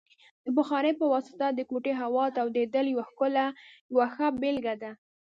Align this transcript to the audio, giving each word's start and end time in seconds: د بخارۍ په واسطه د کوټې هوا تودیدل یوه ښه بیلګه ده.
د 0.45 0.47
بخارۍ 0.57 0.93
په 0.99 1.05
واسطه 1.13 1.47
د 1.53 1.59
کوټې 1.69 1.93
هوا 2.01 2.25
تودیدل 2.37 2.85
یوه 2.93 4.05
ښه 4.15 4.27
بیلګه 4.41 4.75
ده. 4.81 4.91